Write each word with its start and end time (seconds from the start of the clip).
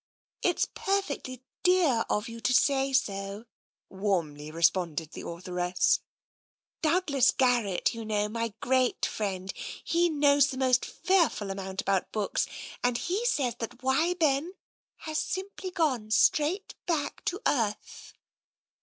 "It's 0.51 0.67
perfectly 0.73 1.43
dear 1.61 2.05
of 2.09 2.27
you 2.27 2.39
to 2.41 2.53
say 2.55 2.91
so," 2.91 3.45
warmly 3.87 4.49
re 4.49 4.63
sponded 4.63 5.11
the 5.11 5.21
authoress." 5.27 5.99
Douglas 6.81 7.29
Garrett, 7.29 7.93
you 7.93 8.03
know, 8.03 8.27
my 8.27 8.55
great 8.61 9.05
friend, 9.05 9.53
he 9.83 10.09
knows 10.09 10.47
the 10.47 10.57
most 10.57 10.85
fearful 10.87 11.51
amount 11.51 11.81
about 11.81 12.11
books, 12.11 12.47
and 12.83 12.97
he 12.97 13.23
says 13.27 13.53
that' 13.59 13.83
Why, 13.83 14.15
Ben!' 14.15 14.53
has 15.07 15.19
simply 15.19 15.69
gone 15.69 16.09
straight 16.09 16.73
back 16.87 17.23
to 17.25 17.39
earth." 17.45 18.13